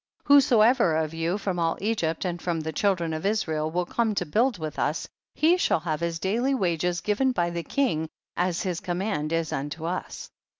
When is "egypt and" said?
1.79-2.41